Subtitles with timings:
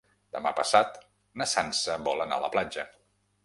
[0.35, 0.97] Demà passat
[1.41, 2.91] na Sança vol anar a la platja.